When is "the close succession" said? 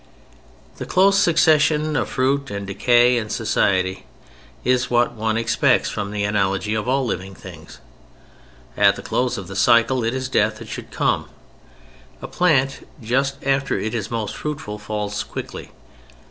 0.77-1.95